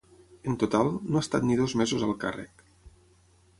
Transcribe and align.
En 0.51 0.55
total, 0.63 0.89
no 1.09 1.19
ha 1.19 1.23
estat 1.27 1.45
ni 1.49 1.59
dos 1.61 1.77
mesos 1.83 2.07
al 2.09 2.17
càrrec. 2.25 2.67